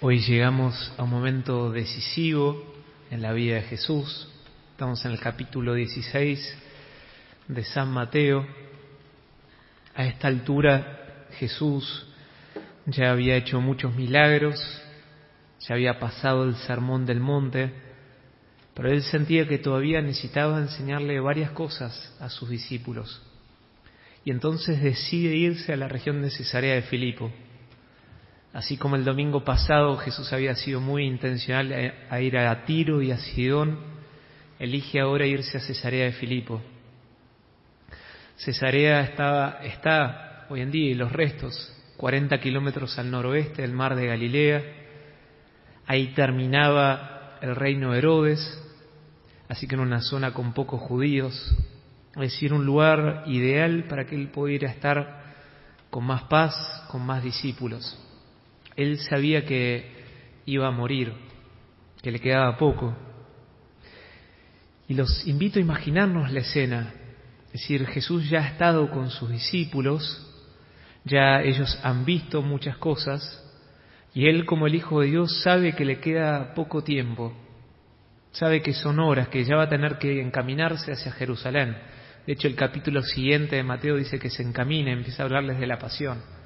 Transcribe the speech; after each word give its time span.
Hoy 0.00 0.20
llegamos 0.20 0.92
a 0.96 1.02
un 1.02 1.10
momento 1.10 1.72
decisivo 1.72 2.64
en 3.10 3.20
la 3.20 3.32
vida 3.32 3.56
de 3.56 3.62
Jesús. 3.62 4.28
Estamos 4.70 5.04
en 5.04 5.10
el 5.10 5.18
capítulo 5.18 5.74
16 5.74 6.56
de 7.48 7.64
San 7.64 7.90
Mateo. 7.90 8.46
A 9.96 10.04
esta 10.04 10.28
altura 10.28 11.26
Jesús 11.40 12.06
ya 12.86 13.10
había 13.10 13.34
hecho 13.34 13.60
muchos 13.60 13.96
milagros, 13.96 14.60
ya 15.66 15.74
había 15.74 15.98
pasado 15.98 16.44
el 16.44 16.54
sermón 16.54 17.04
del 17.04 17.18
monte, 17.18 17.72
pero 18.74 18.92
él 18.92 19.02
sentía 19.02 19.48
que 19.48 19.58
todavía 19.58 20.00
necesitaba 20.00 20.60
enseñarle 20.60 21.18
varias 21.18 21.50
cosas 21.50 22.14
a 22.20 22.28
sus 22.28 22.48
discípulos. 22.48 23.20
Y 24.24 24.30
entonces 24.30 24.80
decide 24.80 25.34
irse 25.34 25.72
a 25.72 25.76
la 25.76 25.88
región 25.88 26.22
de 26.22 26.30
Cesarea 26.30 26.76
de 26.76 26.82
Filipo 26.82 27.32
Así 28.58 28.76
como 28.76 28.96
el 28.96 29.04
domingo 29.04 29.44
pasado 29.44 29.96
Jesús 29.98 30.32
había 30.32 30.52
sido 30.56 30.80
muy 30.80 31.04
intencional 31.04 31.94
a 32.10 32.20
ir 32.20 32.36
a 32.36 32.64
Tiro 32.64 33.00
y 33.00 33.12
a 33.12 33.16
Sidón, 33.16 33.78
elige 34.58 34.98
ahora 34.98 35.26
irse 35.26 35.58
a 35.58 35.60
Cesarea 35.60 36.06
de 36.06 36.12
Filipo. 36.12 36.60
Cesarea 38.36 39.02
estaba, 39.02 39.60
está 39.62 40.46
hoy 40.48 40.62
en 40.62 40.72
día, 40.72 40.90
y 40.90 40.94
los 40.94 41.12
restos, 41.12 41.72
40 41.98 42.36
kilómetros 42.40 42.98
al 42.98 43.12
noroeste 43.12 43.62
del 43.62 43.74
mar 43.74 43.94
de 43.94 44.08
Galilea. 44.08 44.64
Ahí 45.86 46.08
terminaba 46.14 47.38
el 47.40 47.54
reino 47.54 47.92
de 47.92 47.98
Herodes, 47.98 48.60
así 49.48 49.68
que 49.68 49.76
en 49.76 49.82
una 49.82 50.00
zona 50.00 50.32
con 50.32 50.52
pocos 50.52 50.80
judíos, 50.80 51.32
es 52.16 52.20
decir, 52.20 52.52
un 52.52 52.66
lugar 52.66 53.22
ideal 53.26 53.84
para 53.84 54.04
que 54.04 54.16
él 54.16 54.30
pudiera 54.30 54.68
estar 54.68 55.22
con 55.90 56.02
más 56.02 56.24
paz, 56.24 56.56
con 56.90 57.06
más 57.06 57.22
discípulos. 57.22 57.96
Él 58.78 59.00
sabía 59.00 59.44
que 59.44 59.90
iba 60.46 60.68
a 60.68 60.70
morir, 60.70 61.12
que 62.00 62.12
le 62.12 62.20
quedaba 62.20 62.56
poco. 62.56 62.96
Y 64.86 64.94
los 64.94 65.26
invito 65.26 65.58
a 65.58 65.62
imaginarnos 65.62 66.30
la 66.30 66.38
escena. 66.38 66.94
Es 67.46 67.54
decir, 67.54 67.84
Jesús 67.88 68.30
ya 68.30 68.38
ha 68.38 68.46
estado 68.46 68.88
con 68.88 69.10
sus 69.10 69.30
discípulos, 69.30 70.24
ya 71.02 71.42
ellos 71.42 71.76
han 71.82 72.04
visto 72.04 72.40
muchas 72.40 72.76
cosas, 72.76 73.44
y 74.14 74.28
Él 74.28 74.46
como 74.46 74.68
el 74.68 74.76
Hijo 74.76 75.00
de 75.00 75.08
Dios 75.08 75.42
sabe 75.42 75.72
que 75.72 75.84
le 75.84 75.98
queda 75.98 76.54
poco 76.54 76.84
tiempo, 76.84 77.34
sabe 78.30 78.62
que 78.62 78.74
son 78.74 79.00
horas, 79.00 79.26
que 79.26 79.42
ya 79.42 79.56
va 79.56 79.64
a 79.64 79.68
tener 79.68 79.98
que 79.98 80.22
encaminarse 80.22 80.92
hacia 80.92 81.10
Jerusalén. 81.10 81.76
De 82.28 82.34
hecho, 82.34 82.46
el 82.46 82.54
capítulo 82.54 83.02
siguiente 83.02 83.56
de 83.56 83.64
Mateo 83.64 83.96
dice 83.96 84.20
que 84.20 84.30
se 84.30 84.44
encamina, 84.44 84.92
empieza 84.92 85.24
a 85.24 85.26
hablarles 85.26 85.58
de 85.58 85.66
la 85.66 85.80
pasión. 85.80 86.37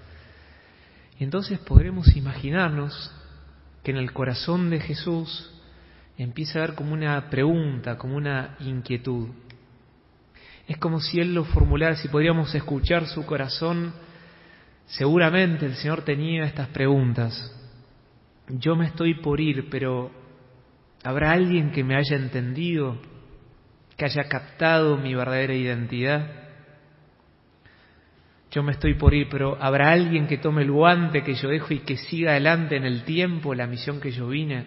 Entonces 1.22 1.58
podremos 1.60 2.16
imaginarnos 2.16 3.12
que 3.84 3.92
en 3.92 3.96
el 3.96 4.12
corazón 4.12 4.70
de 4.70 4.80
Jesús 4.80 5.50
empieza 6.18 6.58
a 6.58 6.64
haber 6.64 6.74
como 6.74 6.92
una 6.92 7.30
pregunta, 7.30 7.96
como 7.96 8.16
una 8.16 8.56
inquietud. 8.60 9.28
Es 10.66 10.78
como 10.78 11.00
si 11.00 11.20
Él 11.20 11.34
lo 11.34 11.44
formulara, 11.44 11.96
si 11.96 12.08
podríamos 12.08 12.54
escuchar 12.54 13.06
su 13.06 13.24
corazón, 13.24 13.92
seguramente 14.86 15.66
el 15.66 15.76
Señor 15.76 16.02
tenía 16.02 16.44
estas 16.44 16.68
preguntas. 16.68 17.54
Yo 18.48 18.74
me 18.74 18.86
estoy 18.86 19.14
por 19.14 19.40
ir, 19.40 19.68
pero 19.70 20.10
¿habrá 21.04 21.32
alguien 21.32 21.70
que 21.70 21.84
me 21.84 21.96
haya 21.96 22.16
entendido, 22.16 22.98
que 23.96 24.04
haya 24.04 24.24
captado 24.24 24.96
mi 24.96 25.14
verdadera 25.14 25.54
identidad? 25.54 26.41
Yo 28.52 28.62
me 28.62 28.72
estoy 28.72 28.94
por 28.94 29.14
ir, 29.14 29.28
pero 29.30 29.56
¿habrá 29.60 29.92
alguien 29.92 30.26
que 30.26 30.36
tome 30.36 30.62
el 30.62 30.70
guante 30.70 31.24
que 31.24 31.34
yo 31.34 31.48
dejo 31.48 31.72
y 31.72 31.80
que 31.80 31.96
siga 31.96 32.32
adelante 32.32 32.76
en 32.76 32.84
el 32.84 33.02
tiempo 33.04 33.54
la 33.54 33.66
misión 33.66 33.98
que 33.98 34.12
yo 34.12 34.28
vine? 34.28 34.66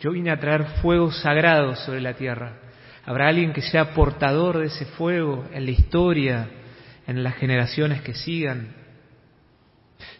Yo 0.00 0.12
vine 0.12 0.30
a 0.30 0.38
traer 0.38 0.64
fuego 0.80 1.10
sagrado 1.10 1.74
sobre 1.74 2.00
la 2.00 2.14
tierra. 2.14 2.58
¿Habrá 3.04 3.28
alguien 3.28 3.52
que 3.52 3.60
sea 3.60 3.92
portador 3.92 4.58
de 4.58 4.66
ese 4.66 4.86
fuego 4.86 5.46
en 5.52 5.64
la 5.64 5.72
historia, 5.72 6.48
en 7.08 7.24
las 7.24 7.34
generaciones 7.34 8.02
que 8.02 8.14
sigan? 8.14 8.68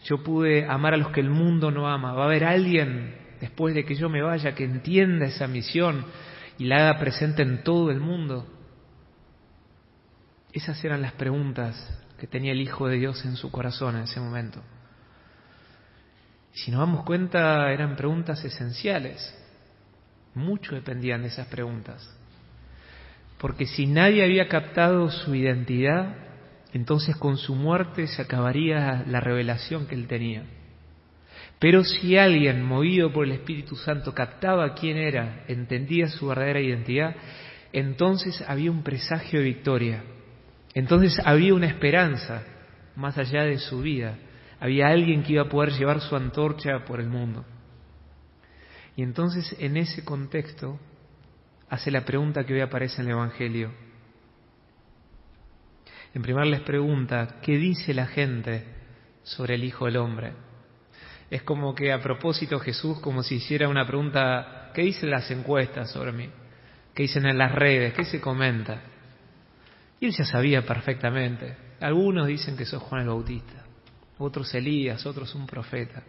Yo 0.05 0.25
pude 0.25 0.67
amar 0.67 0.95
a 0.95 0.97
los 0.97 1.11
que 1.11 1.21
el 1.21 1.31
mundo 1.31 1.71
no 1.71 1.89
ama. 1.89 2.15
¿Va 2.15 2.25
a 2.25 2.27
haber 2.27 2.45
alguien 2.45 3.15
después 3.41 3.77
de 3.77 3.85
que 3.85 3.95
yo 3.95 4.09
me 4.09 4.23
vaya 4.23 4.57
que 4.57 4.65
entienda 4.65 5.27
esa 5.27 5.47
misión 5.47 6.05
y 6.59 6.65
la 6.65 6.79
haga 6.79 6.99
presente 6.99 7.43
en 7.43 7.63
todo 7.63 7.93
el 7.93 8.01
mundo? 8.01 8.45
Esas 10.53 10.85
eran 10.85 11.01
las 11.01 11.13
preguntas 11.13 12.01
que 12.21 12.27
tenía 12.27 12.53
el 12.53 12.61
Hijo 12.61 12.87
de 12.87 12.99
Dios 12.99 13.25
en 13.25 13.37
su 13.37 13.51
corazón 13.51 13.97
en 13.97 14.03
ese 14.03 14.21
momento. 14.21 14.63
Si 16.53 16.71
nos 16.71 16.81
damos 16.81 17.05
cuenta, 17.05 17.73
eran 17.73 17.97
preguntas 17.97 18.45
esenciales. 18.45 19.37
Mucho 20.35 20.75
dependían 20.75 21.23
de 21.23 21.29
esas 21.29 21.47
preguntas. 21.47 22.17
Porque 23.39 23.67
si 23.67 23.87
nadie 23.87 24.23
había 24.23 24.49
captado 24.49 25.11
su 25.11 25.35
identidad, 25.35 26.15
entonces 26.75 27.17
con 27.17 27.39
su 27.39 27.55
muerte 27.55 28.07
se 28.07 28.21
acabaría 28.21 29.03
la 29.07 29.21
revelación 29.21 29.87
que 29.87 29.95
él 29.95 30.07
tenía. 30.07 30.45
Pero 31.59 31.85
si 31.85 32.19
alguien, 32.19 32.63
movido 32.63 33.13
por 33.13 33.25
el 33.25 33.33
Espíritu 33.33 33.77
Santo, 33.77 34.15
captaba 34.15 34.75
quién 34.75 34.99
era, 34.99 35.45
entendía 35.49 36.09
su 36.09 36.27
verdadera 36.27 36.61
identidad, 36.61 37.17
entonces 37.73 38.43
había 38.47 38.71
un 38.71 38.83
presagio 38.83 39.41
de 39.41 39.47
victoria. 39.47 40.03
Entonces 40.75 41.21
había 41.25 41.55
una 41.55 41.67
esperanza 41.67 42.43
más 42.97 43.19
allá 43.19 43.45
de 43.45 43.59
su 43.59 43.81
vida. 43.81 44.17
Había 44.61 44.89
alguien 44.89 45.23
que 45.23 45.35
iba 45.35 45.43
a 45.43 45.49
poder 45.49 45.73
llevar 45.73 46.01
su 46.01 46.15
antorcha 46.15 46.85
por 46.85 47.01
el 47.01 47.09
mundo. 47.09 47.45
Y 48.97 49.03
entonces 49.03 49.57
en 49.59 49.77
ese 49.77 50.05
contexto 50.05 50.79
hace 51.69 51.91
la 51.91 52.05
pregunta 52.05 52.45
que 52.45 52.55
hoy 52.55 52.61
aparece 52.61 53.01
en 53.01 53.09
el 53.09 53.15
Evangelio. 53.15 53.73
En 56.13 56.23
primer 56.23 56.47
les 56.47 56.61
pregunta, 56.61 57.37
¿qué 57.41 57.57
dice 57.57 57.95
la 57.95 58.07
gente 58.07 58.65
sobre 59.23 59.55
el 59.55 59.65
Hijo 59.65 59.87
del 59.87 59.97
Hombre? 59.97 60.33
Es 61.31 61.43
como 61.43 61.75
que 61.75 61.93
a 61.93 62.01
propósito 62.01 62.59
Jesús, 62.59 62.99
como 62.99 63.23
si 63.23 63.37
hiciera 63.37 63.69
una 63.69 63.87
pregunta, 63.87 64.73
¿qué 64.75 64.83
dicen 64.83 65.11
las 65.11 65.31
encuestas 65.31 65.91
sobre 65.93 66.11
mí? 66.11 66.29
¿Qué 66.93 67.05
dicen 67.05 67.25
en 67.27 67.39
las 67.39 67.55
redes? 67.55 67.95
¿Qué 67.95 68.05
se 68.05 68.21
comenta? 68.21 68.83
Y 70.01 70.07
él 70.07 70.15
ya 70.17 70.25
sabía 70.25 70.65
perfectamente. 70.65 71.57
Algunos 71.81 72.27
dicen 72.27 72.57
que 72.57 72.65
sos 72.65 72.83
Juan 72.83 73.03
el 73.03 73.09
Bautista, 73.09 73.65
otros 74.19 74.53
Elías, 74.55 75.05
otros 75.07 75.35
un 75.35 75.47
profeta. 75.47 76.03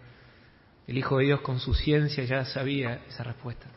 El 0.87 0.97
Hijo 0.97 1.17
de 1.17 1.25
Dios 1.25 1.41
con 1.41 1.59
su 1.59 1.73
ciencia 1.73 2.23
ya 2.23 2.45
sabía 2.45 3.01
esa 3.07 3.23
respuesta. 3.23 3.67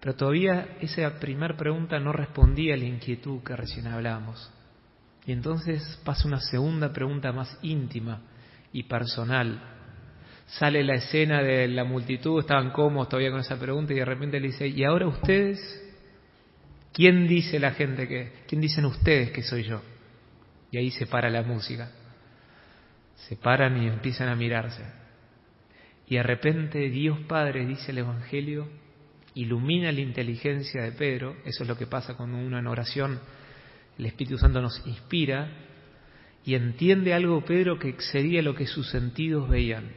Pero 0.00 0.14
todavía 0.16 0.76
esa 0.80 1.18
primera 1.18 1.56
pregunta 1.56 1.98
no 2.00 2.12
respondía 2.12 2.74
a 2.74 2.76
la 2.76 2.84
inquietud 2.84 3.42
que 3.42 3.56
recién 3.56 3.86
hablábamos. 3.86 4.50
Y 5.26 5.32
entonces 5.32 6.00
pasa 6.04 6.26
una 6.26 6.40
segunda 6.40 6.92
pregunta 6.92 7.32
más 7.32 7.56
íntima 7.62 8.22
y 8.72 8.84
personal. 8.84 9.60
Sale 10.46 10.82
la 10.82 10.94
escena 10.94 11.42
de 11.42 11.68
la 11.68 11.84
multitud, 11.84 12.40
estaban 12.40 12.70
cómodos 12.70 13.08
todavía 13.08 13.30
con 13.30 13.40
esa 13.40 13.58
pregunta 13.58 13.92
y 13.92 13.96
de 13.96 14.04
repente 14.04 14.40
le 14.40 14.48
dice, 14.48 14.66
¿y 14.66 14.82
ahora 14.84 15.06
ustedes 15.06 15.60
¿Quién 16.92 17.28
dice 17.28 17.58
la 17.58 17.72
gente 17.72 18.08
que, 18.08 18.32
quién 18.48 18.60
dicen 18.60 18.84
ustedes 18.84 19.30
que 19.30 19.42
soy 19.42 19.64
yo? 19.64 19.82
Y 20.70 20.78
ahí 20.78 20.90
se 20.90 21.06
para 21.06 21.30
la 21.30 21.42
música. 21.42 21.90
Se 23.14 23.36
paran 23.36 23.80
y 23.82 23.86
empiezan 23.86 24.28
a 24.28 24.34
mirarse. 24.34 24.82
Y 26.06 26.16
de 26.16 26.22
repente 26.22 26.90
Dios 26.90 27.20
Padre, 27.28 27.66
dice 27.66 27.92
el 27.92 27.98
Evangelio, 27.98 28.68
ilumina 29.34 29.92
la 29.92 30.00
inteligencia 30.00 30.82
de 30.82 30.92
Pedro, 30.92 31.36
eso 31.44 31.62
es 31.62 31.68
lo 31.68 31.76
que 31.76 31.86
pasa 31.86 32.16
cuando 32.16 32.38
uno 32.38 32.58
en 32.58 32.66
oración, 32.66 33.20
el 33.96 34.06
Espíritu 34.06 34.38
Santo 34.38 34.60
nos 34.60 34.84
inspira, 34.86 35.48
y 36.44 36.54
entiende 36.54 37.14
algo 37.14 37.44
Pedro 37.44 37.78
que 37.78 37.90
excedía 37.90 38.42
lo 38.42 38.54
que 38.54 38.66
sus 38.66 38.88
sentidos 38.90 39.48
veían. 39.48 39.92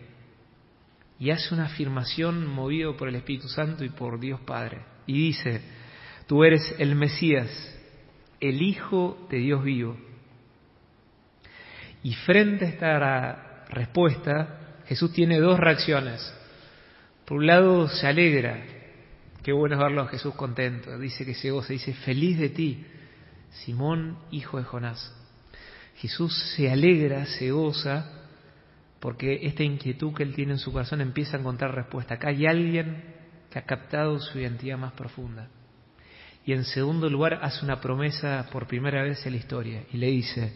Y 1.20 1.30
hace 1.30 1.54
una 1.54 1.66
afirmación 1.66 2.46
movido 2.46 2.98
por 2.98 3.08
el 3.08 3.16
Espíritu 3.16 3.48
Santo 3.48 3.84
y 3.84 3.90
por 3.90 4.20
Dios 4.20 4.42
Padre. 4.42 4.82
Y 5.08 5.14
dice, 5.14 5.62
Tú 6.28 6.44
eres 6.44 6.76
el 6.80 6.96
Mesías, 6.96 7.50
el 8.40 8.62
Hijo 8.62 9.28
de 9.30 9.38
Dios 9.38 9.64
vivo. 9.64 9.98
Y 12.04 12.14
frente 12.16 12.66
a 12.66 12.70
esta 12.70 13.66
respuesta, 13.70 14.82
Jesús 14.86 15.14
tiene 15.14 15.40
dos 15.40 15.60
reacciones. 15.60 16.34
Por 17.26 17.38
un 17.38 17.48
lado, 17.48 17.88
se 17.88 18.08
alegra. 18.08 18.64
Qué 19.42 19.52
bueno 19.54 19.78
verlo 19.78 20.02
a 20.02 20.08
Jesús 20.08 20.36
contento. 20.36 20.98
Dice 20.98 21.26
que 21.26 21.34
se 21.34 21.52
goza, 21.52 21.74
dice, 21.74 21.94
feliz 21.94 22.38
de 22.38 22.50
ti, 22.50 22.86
Simón, 23.52 24.18
hijo 24.32 24.58
de 24.58 24.64
Jonás. 24.64 25.14
Jesús 25.96 26.34
se 26.56 26.70
alegra, 26.70 27.26
se 27.26 27.52
goza, 27.52 28.10
porque 29.00 29.46
esta 29.46 29.64
inquietud 29.64 30.14
que 30.14 30.24
él 30.24 30.34
tiene 30.34 30.54
en 30.54 30.60
su 30.60 30.72
corazón 30.72 31.02
empieza 31.02 31.38
a 31.38 31.40
encontrar 31.40 31.76
respuesta. 31.76 32.16
Acá 32.16 32.30
hay 32.30 32.46
alguien 32.46 33.04
que 33.50 33.60
ha 33.60 33.66
captado 33.66 34.20
su 34.20 34.40
identidad 34.40 34.78
más 34.78 34.94
profunda. 34.94 35.50
Y 36.46 36.54
en 36.54 36.66
segundo 36.66 37.10
lugar 37.10 37.40
hace 37.42 37.64
una 37.64 37.80
promesa 37.80 38.48
por 38.52 38.68
primera 38.68 39.04
vez 39.04 39.26
en 39.26 39.34
la 39.34 39.40
historia 39.40 39.84
y 39.94 39.98
le 39.98 40.08
dice, 40.08 40.54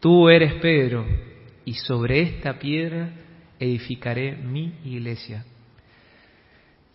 tú 0.00 0.28
eres 0.28 0.54
Pedro 0.60 1.06
y 1.64 1.74
sobre 1.74 2.20
esta 2.20 2.58
piedra 2.58 3.10
edificaré 3.58 4.36
mi 4.36 4.74
iglesia. 4.84 5.44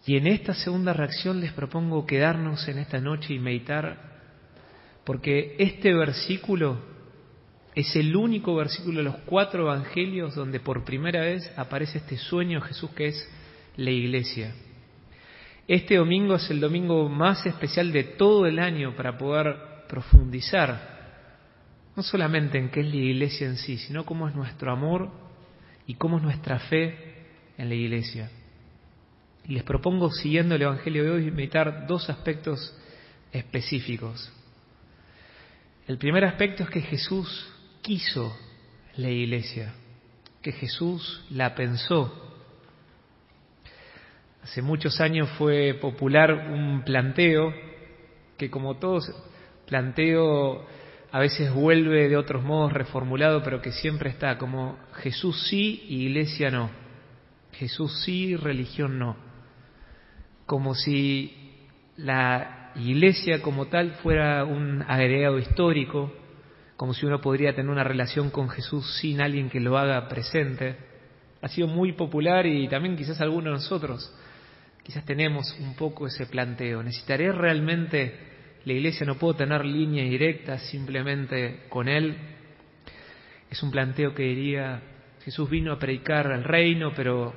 Y 0.05 0.17
en 0.17 0.27
esta 0.27 0.53
segunda 0.53 0.93
reacción 0.93 1.41
les 1.41 1.53
propongo 1.53 2.05
quedarnos 2.05 2.67
en 2.67 2.77
esta 2.77 2.99
noche 2.99 3.33
y 3.33 3.39
meditar, 3.39 3.97
porque 5.03 5.55
este 5.59 5.93
versículo 5.93 6.79
es 7.75 7.95
el 7.95 8.15
único 8.15 8.55
versículo 8.55 8.99
de 8.99 9.03
los 9.05 9.17
cuatro 9.25 9.63
evangelios 9.63 10.35
donde 10.35 10.59
por 10.59 10.83
primera 10.83 11.21
vez 11.21 11.51
aparece 11.57 11.99
este 11.99 12.17
sueño 12.17 12.59
de 12.59 12.67
Jesús 12.67 12.91
que 12.91 13.07
es 13.07 13.29
la 13.75 13.91
iglesia. 13.91 14.53
Este 15.69 15.97
domingo 15.97 16.33
es 16.33 16.49
el 16.49 16.59
domingo 16.59 17.07
más 17.09 17.45
especial 17.45 17.91
de 17.91 18.03
todo 18.03 18.47
el 18.47 18.57
año 18.57 18.95
para 18.95 19.19
poder 19.19 19.55
profundizar 19.87 20.97
no 21.95 22.01
solamente 22.01 22.57
en 22.57 22.71
qué 22.71 22.79
es 22.79 22.87
la 22.87 22.95
iglesia 22.95 23.45
en 23.45 23.55
sí, 23.55 23.77
sino 23.77 24.03
cómo 24.03 24.27
es 24.27 24.33
nuestro 24.33 24.71
amor 24.71 25.11
y 25.85 25.93
cómo 25.93 26.17
es 26.17 26.23
nuestra 26.23 26.57
fe 26.57 27.27
en 27.55 27.69
la 27.69 27.75
iglesia. 27.75 28.31
Y 29.47 29.53
les 29.53 29.61
propongo, 29.61 30.09
siguiendo 30.09 30.55
el 30.55 30.63
Evangelio 30.63 31.03
de 31.03 31.11
hoy, 31.11 31.29
meditar 31.29 31.85
dos 31.85 32.09
aspectos 32.09 32.75
específicos. 33.31 34.33
El 35.87 35.99
primer 35.99 36.25
aspecto 36.25 36.63
es 36.63 36.69
que 36.71 36.81
Jesús 36.81 37.47
quiso 37.83 38.35
la 38.95 39.11
iglesia, 39.11 39.71
que 40.41 40.51
Jesús 40.51 41.23
la 41.29 41.53
pensó. 41.53 42.28
Hace 44.43 44.61
muchos 44.61 45.01
años 45.01 45.29
fue 45.37 45.73
popular 45.79 46.49
un 46.51 46.83
planteo 46.83 47.53
que 48.37 48.49
como 48.49 48.77
todos 48.77 49.11
planteo 49.67 50.65
a 51.11 51.19
veces 51.19 51.53
vuelve 51.53 52.07
de 52.07 52.17
otros 52.17 52.43
modos 52.43 52.71
reformulado, 52.71 53.43
pero 53.43 53.61
que 53.61 53.71
siempre 53.71 54.09
está 54.09 54.37
como 54.37 54.77
Jesús 54.93 55.47
sí 55.49 55.83
y 55.89 56.05
iglesia 56.07 56.51
no. 56.51 56.69
Jesús 57.53 58.01
sí, 58.03 58.35
religión 58.35 58.99
no. 58.99 59.17
Como 60.45 60.75
si 60.75 61.67
la 61.97 62.71
iglesia 62.75 63.41
como 63.41 63.67
tal 63.67 63.91
fuera 64.03 64.45
un 64.45 64.83
agregado 64.87 65.39
histórico, 65.39 66.13
como 66.77 66.93
si 66.93 67.05
uno 67.05 67.19
podría 67.19 67.53
tener 67.53 67.69
una 67.69 67.83
relación 67.83 68.29
con 68.29 68.49
Jesús 68.49 68.99
sin 69.01 69.19
alguien 69.19 69.49
que 69.49 69.59
lo 69.59 69.77
haga 69.77 70.07
presente. 70.07 70.77
Ha 71.41 71.49
sido 71.49 71.67
muy 71.67 71.93
popular 71.93 72.45
y 72.45 72.67
también 72.67 72.95
quizás 72.95 73.19
algunos 73.19 73.45
de 73.45 73.51
nosotros 73.51 74.15
quizás 74.83 75.05
tenemos 75.05 75.55
un 75.59 75.75
poco 75.75 76.07
ese 76.07 76.25
planteo. 76.25 76.81
¿Necesitaré 76.83 77.31
realmente 77.31 78.13
la 78.65 78.73
iglesia? 78.73 79.05
¿No 79.05 79.15
puedo 79.15 79.35
tener 79.35 79.65
línea 79.65 80.03
directa 80.03 80.57
simplemente 80.59 81.65
con 81.69 81.87
Él? 81.87 82.17
Es 83.49 83.61
un 83.63 83.71
planteo 83.71 84.13
que 84.13 84.23
diría, 84.23 84.81
Jesús 85.23 85.49
vino 85.49 85.73
a 85.73 85.79
predicar 85.79 86.31
al 86.31 86.43
reino, 86.43 86.93
pero 86.95 87.33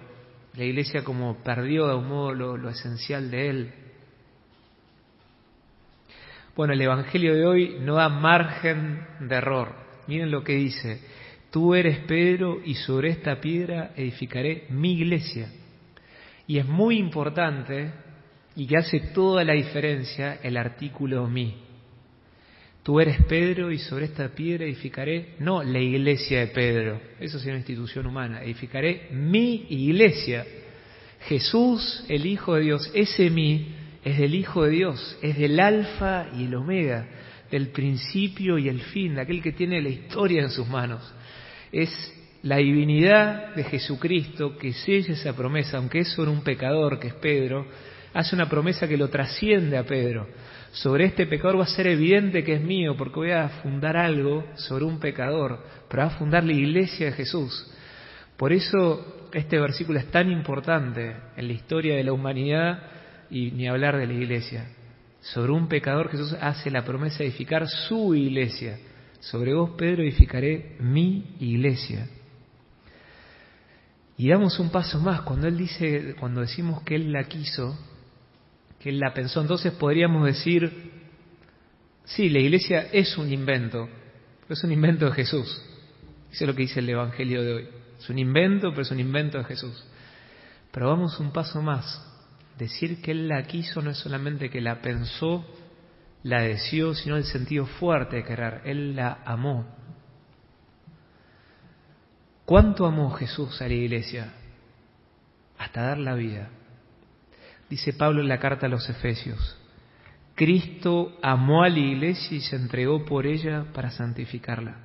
la 0.54 0.64
iglesia 0.64 1.02
como 1.04 1.42
perdió 1.42 1.88
de 1.88 1.94
un 1.94 2.08
modo 2.08 2.34
lo, 2.34 2.56
lo 2.56 2.68
esencial 2.68 3.30
de 3.30 3.48
Él. 3.48 3.74
Bueno, 6.54 6.74
el 6.74 6.82
Evangelio 6.82 7.34
de 7.34 7.46
hoy 7.46 7.76
no 7.80 7.94
da 7.94 8.10
margen 8.10 9.06
de 9.20 9.34
error. 9.36 9.74
Miren 10.06 10.30
lo 10.30 10.44
que 10.44 10.52
dice. 10.52 11.00
Tú 11.50 11.74
eres 11.74 11.98
Pedro 12.00 12.60
y 12.64 12.74
sobre 12.74 13.10
esta 13.10 13.40
piedra 13.40 13.92
edificaré 13.96 14.66
mi 14.68 14.94
iglesia. 14.94 15.48
Y 16.52 16.58
es 16.58 16.68
muy 16.68 16.98
importante 16.98 17.90
y 18.54 18.66
que 18.66 18.76
hace 18.76 19.00
toda 19.14 19.42
la 19.42 19.54
diferencia 19.54 20.38
el 20.42 20.58
artículo 20.58 21.26
mi. 21.26 21.54
Tú 22.82 23.00
eres 23.00 23.24
Pedro 23.24 23.72
y 23.72 23.78
sobre 23.78 24.04
esta 24.04 24.28
piedra 24.28 24.66
edificaré, 24.66 25.36
no 25.38 25.62
la 25.62 25.78
iglesia 25.78 26.40
de 26.40 26.48
Pedro, 26.48 27.00
eso 27.18 27.38
es 27.38 27.46
una 27.46 27.56
institución 27.56 28.04
humana, 28.04 28.42
edificaré 28.42 29.08
mi 29.12 29.64
iglesia. 29.70 30.44
Jesús, 31.26 32.04
el 32.10 32.26
Hijo 32.26 32.56
de 32.56 32.64
Dios, 32.64 32.90
ese 32.92 33.30
mi 33.30 33.74
es 34.04 34.18
del 34.18 34.34
Hijo 34.34 34.64
de 34.64 34.72
Dios, 34.72 35.18
es 35.22 35.38
del 35.38 35.58
alfa 35.58 36.26
y 36.36 36.44
el 36.44 36.54
omega, 36.54 37.08
del 37.50 37.68
principio 37.68 38.58
y 38.58 38.68
el 38.68 38.82
fin, 38.82 39.18
aquel 39.18 39.40
que 39.40 39.52
tiene 39.52 39.80
la 39.80 39.88
historia 39.88 40.42
en 40.42 40.50
sus 40.50 40.68
manos. 40.68 41.14
Es 41.72 41.88
la 42.42 42.56
divinidad 42.56 43.54
de 43.54 43.64
Jesucristo 43.64 44.56
que 44.58 44.72
sella 44.72 45.14
esa 45.14 45.34
promesa, 45.34 45.76
aunque 45.76 46.00
es 46.00 46.12
sobre 46.12 46.30
un 46.30 46.42
pecador 46.42 46.98
que 46.98 47.08
es 47.08 47.14
Pedro, 47.14 47.66
hace 48.12 48.34
una 48.34 48.48
promesa 48.48 48.88
que 48.88 48.96
lo 48.96 49.08
trasciende 49.08 49.78
a 49.78 49.84
Pedro. 49.84 50.26
Sobre 50.72 51.04
este 51.04 51.26
pecador 51.26 51.58
va 51.60 51.64
a 51.64 51.66
ser 51.66 51.86
evidente 51.86 52.42
que 52.42 52.54
es 52.54 52.62
mío, 52.62 52.96
porque 52.96 53.16
voy 53.16 53.30
a 53.30 53.48
fundar 53.62 53.96
algo 53.96 54.44
sobre 54.56 54.84
un 54.84 54.98
pecador, 54.98 55.62
pero 55.88 56.02
va 56.02 56.08
a 56.08 56.18
fundar 56.18 56.44
la 56.44 56.52
iglesia 56.52 57.06
de 57.06 57.12
Jesús. 57.12 57.70
Por 58.36 58.52
eso 58.52 59.28
este 59.32 59.58
versículo 59.58 59.98
es 59.98 60.10
tan 60.10 60.30
importante 60.30 61.14
en 61.36 61.46
la 61.46 61.52
historia 61.52 61.94
de 61.94 62.04
la 62.04 62.12
humanidad 62.12 62.82
y 63.30 63.50
ni 63.52 63.68
hablar 63.68 63.98
de 63.98 64.06
la 64.06 64.14
iglesia. 64.14 64.66
Sobre 65.20 65.52
un 65.52 65.68
pecador 65.68 66.10
Jesús 66.10 66.36
hace 66.40 66.70
la 66.70 66.84
promesa 66.84 67.18
de 67.18 67.26
edificar 67.26 67.68
su 67.68 68.14
iglesia. 68.14 68.78
Sobre 69.20 69.54
vos, 69.54 69.70
Pedro, 69.78 70.02
edificaré 70.02 70.76
mi 70.80 71.36
iglesia. 71.38 72.08
Y 74.22 74.28
damos 74.28 74.60
un 74.60 74.70
paso 74.70 75.00
más. 75.00 75.22
Cuando 75.22 75.48
Él 75.48 75.58
dice, 75.58 76.14
cuando 76.20 76.42
decimos 76.42 76.84
que 76.84 76.94
Él 76.94 77.10
la 77.10 77.24
quiso, 77.24 77.76
que 78.78 78.90
Él 78.90 79.00
la 79.00 79.12
pensó, 79.12 79.40
entonces 79.40 79.72
podríamos 79.72 80.24
decir, 80.24 80.92
sí, 82.04 82.28
la 82.28 82.38
iglesia 82.38 82.86
es 82.92 83.18
un 83.18 83.32
invento, 83.32 83.88
pero 84.42 84.54
es 84.54 84.62
un 84.62 84.70
invento 84.70 85.06
de 85.06 85.10
Jesús. 85.10 85.48
Eso 86.30 86.44
es 86.44 86.46
lo 86.46 86.54
que 86.54 86.62
dice 86.62 86.78
el 86.78 86.90
Evangelio 86.90 87.42
de 87.42 87.52
hoy. 87.52 87.68
Es 87.98 88.08
un 88.10 88.18
invento, 88.20 88.70
pero 88.70 88.82
es 88.82 88.92
un 88.92 89.00
invento 89.00 89.38
de 89.38 89.44
Jesús. 89.44 89.84
Pero 90.70 90.86
vamos 90.86 91.18
un 91.18 91.32
paso 91.32 91.60
más. 91.60 92.00
Decir 92.56 93.02
que 93.02 93.10
Él 93.10 93.26
la 93.26 93.42
quiso 93.48 93.82
no 93.82 93.90
es 93.90 93.98
solamente 93.98 94.50
que 94.50 94.60
la 94.60 94.80
pensó, 94.80 95.44
la 96.22 96.42
deseó, 96.42 96.94
sino 96.94 97.16
el 97.16 97.24
sentido 97.24 97.66
fuerte 97.66 98.18
de 98.18 98.24
querer. 98.24 98.60
Él 98.66 98.94
la 98.94 99.18
amó. 99.24 99.66
¿Cuánto 102.44 102.86
amó 102.86 103.10
Jesús 103.12 103.60
a 103.62 103.68
la 103.68 103.74
iglesia? 103.74 104.32
Hasta 105.58 105.82
dar 105.82 105.98
la 105.98 106.14
vida. 106.14 106.48
Dice 107.70 107.92
Pablo 107.92 108.20
en 108.20 108.28
la 108.28 108.38
carta 108.38 108.66
a 108.66 108.68
los 108.68 108.88
Efesios, 108.88 109.58
Cristo 110.34 111.16
amó 111.22 111.62
a 111.62 111.68
la 111.68 111.78
iglesia 111.78 112.36
y 112.36 112.40
se 112.40 112.56
entregó 112.56 113.04
por 113.04 113.26
ella 113.26 113.66
para 113.72 113.90
santificarla. 113.90 114.76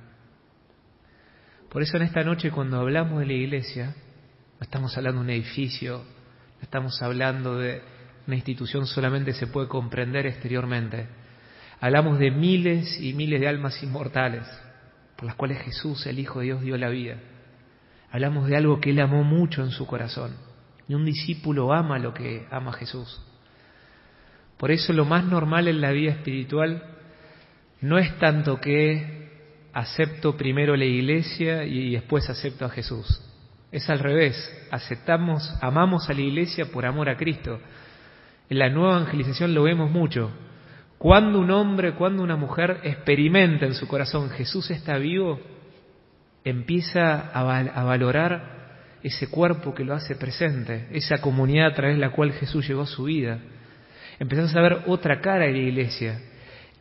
Por 1.68 1.82
eso 1.82 1.96
en 1.96 2.04
esta 2.04 2.22
noche 2.22 2.50
cuando 2.50 2.78
hablamos 2.78 3.20
de 3.20 3.26
la 3.26 3.32
iglesia, 3.32 3.94
no 4.58 4.64
estamos 4.64 4.96
hablando 4.96 5.20
de 5.20 5.24
un 5.24 5.30
edificio, 5.30 6.02
estamos 6.62 7.02
hablando 7.02 7.58
de 7.58 7.82
una 8.28 8.36
institución 8.36 8.86
solamente 8.86 9.32
se 9.32 9.46
puede 9.46 9.68
comprender 9.68 10.26
exteriormente. 10.26 11.06
Hablamos 11.80 12.18
de 12.18 12.30
miles 12.30 13.00
y 13.00 13.14
miles 13.14 13.40
de 13.40 13.48
almas 13.48 13.82
inmortales 13.82 14.46
por 15.16 15.24
las 15.24 15.34
cuales 15.34 15.62
Jesús, 15.62 16.06
el 16.06 16.18
Hijo 16.18 16.40
de 16.40 16.44
Dios, 16.44 16.60
dio 16.60 16.76
la 16.76 16.90
vida. 16.90 17.16
Hablamos 18.10 18.48
de 18.48 18.56
algo 18.56 18.80
que 18.80 18.90
Él 18.90 19.00
amó 19.00 19.22
mucho 19.24 19.62
en 19.62 19.70
su 19.70 19.86
corazón. 19.86 20.34
Y 20.88 20.94
un 20.94 21.04
discípulo 21.04 21.72
ama 21.72 21.98
lo 21.98 22.14
que 22.14 22.46
ama 22.50 22.72
Jesús. 22.72 23.20
Por 24.56 24.70
eso 24.70 24.92
lo 24.92 25.04
más 25.04 25.24
normal 25.24 25.68
en 25.68 25.80
la 25.80 25.92
vida 25.92 26.12
espiritual 26.12 26.82
no 27.80 27.98
es 27.98 28.18
tanto 28.18 28.60
que 28.60 29.28
acepto 29.72 30.36
primero 30.36 30.76
la 30.76 30.84
iglesia 30.84 31.64
y 31.64 31.92
después 31.92 32.28
acepto 32.28 32.64
a 32.64 32.70
Jesús. 32.70 33.22
Es 33.70 33.88
al 33.90 33.98
revés, 33.98 34.36
aceptamos, 34.70 35.54
amamos 35.60 36.08
a 36.08 36.14
la 36.14 36.22
iglesia 36.22 36.72
por 36.72 36.86
amor 36.86 37.08
a 37.08 37.16
Cristo. 37.16 37.60
En 38.48 38.58
la 38.58 38.70
nueva 38.70 38.96
evangelización 38.96 39.54
lo 39.54 39.64
vemos 39.64 39.90
mucho. 39.90 40.30
Cuando 40.96 41.38
un 41.38 41.50
hombre, 41.50 41.94
cuando 41.94 42.22
una 42.22 42.36
mujer 42.36 42.80
experimenta 42.82 43.66
en 43.66 43.74
su 43.74 43.86
corazón 43.86 44.30
Jesús 44.30 44.70
está 44.70 44.96
vivo, 44.96 45.38
empieza 46.50 47.30
a, 47.32 47.84
valorar 47.84 48.56
ese 49.02 49.28
cuerpo 49.28 49.74
que 49.74 49.84
lo 49.84 49.94
hace 49.94 50.16
presente, 50.16 50.86
esa 50.92 51.20
comunidad 51.20 51.68
a 51.68 51.74
través 51.74 51.96
de 51.96 52.00
la 52.00 52.10
cual 52.10 52.32
Jesús 52.32 52.66
llevó 52.66 52.86
su 52.86 53.04
vida. 53.04 53.38
Empezás 54.18 54.54
a 54.56 54.60
ver 54.60 54.82
otra 54.86 55.20
cara 55.20 55.46
de 55.46 55.52
la 55.52 55.58
iglesia. 55.58 56.20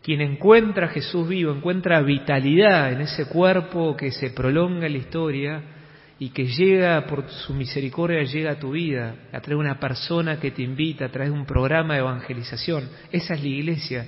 Quien 0.04 0.22
encuentra 0.22 0.88
a 0.88 0.90
Jesús 0.90 1.28
vivo, 1.28 1.52
encuentra 1.52 2.02
vitalidad 2.02 2.92
en 2.92 3.02
ese 3.02 3.26
cuerpo 3.26 3.96
que 3.96 4.12
se 4.12 4.32
prolonga 4.32 4.88
en 4.88 4.94
la 4.94 4.98
historia, 5.00 5.64
y 6.20 6.30
que 6.30 6.48
llega 6.48 7.06
por 7.06 7.30
su 7.30 7.54
misericordia, 7.54 8.24
llega 8.24 8.54
a 8.54 8.60
tu 8.60 8.72
vida, 8.72 9.16
a 9.28 9.40
través 9.40 9.50
de 9.50 9.56
una 9.56 9.80
persona 9.80 10.40
que 10.40 10.52
te 10.52 10.64
invita, 10.64 11.06
a 11.06 11.10
través 11.10 11.32
de 11.32 11.38
un 11.38 11.46
programa 11.46 11.94
de 11.94 12.00
evangelización. 12.00 12.90
Esa 13.12 13.36
es 13.36 13.42
la 13.42 13.48
iglesia, 13.48 14.08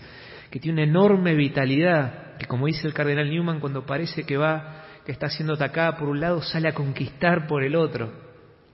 que 0.49 0.59
tiene 0.59 0.81
una 0.81 0.89
enorme 0.89 1.35
vitalidad, 1.35 2.37
que 2.37 2.47
como 2.47 2.65
dice 2.65 2.87
el 2.87 2.93
cardenal 2.93 3.29
Newman, 3.29 3.59
cuando 3.59 3.85
parece 3.85 4.23
que 4.23 4.37
va, 4.37 4.85
que 5.09 5.13
está 5.13 5.27
siendo 5.27 5.55
atacada 5.55 5.97
por 5.97 6.07
un 6.07 6.19
lado, 6.19 6.39
sale 6.43 6.69
a 6.69 6.75
conquistar 6.75 7.47
por 7.47 7.63
el 7.63 7.75
otro. 7.75 8.13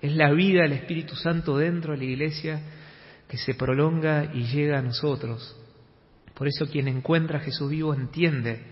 Es 0.01 0.13
la 0.17 0.33
vida 0.33 0.63
del 0.63 0.73
Espíritu 0.73 1.15
Santo 1.15 1.57
dentro 1.57 1.93
de 1.93 1.99
la 1.99 2.03
iglesia 2.03 2.61
que 3.25 3.37
se 3.37 3.53
prolonga 3.53 4.31
y 4.33 4.43
llega 4.43 4.79
a 4.79 4.81
nosotros. 4.81 5.55
Por 6.33 6.49
eso 6.49 6.67
quien 6.67 6.89
encuentra 6.89 7.37
a 7.37 7.41
Jesús 7.41 7.71
vivo 7.71 7.93
entiende 7.93 8.63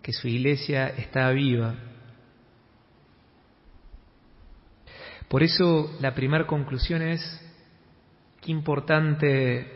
que 0.00 0.14
su 0.14 0.26
iglesia 0.26 0.88
está 0.88 1.28
viva, 1.32 1.74
por 5.28 5.42
eso 5.42 5.98
la 6.00 6.14
primera 6.14 6.46
conclusión 6.46 7.02
es, 7.02 7.20
Qué 8.40 8.52
importante 8.52 9.70